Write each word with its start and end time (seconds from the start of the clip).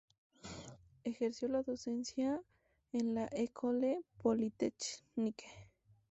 Ejerció 1.03 1.47
la 1.47 1.61
docencia 1.61 2.41
en 2.91 3.13
la 3.13 3.27
"École 3.27 3.99
polytechnique". 4.17 5.45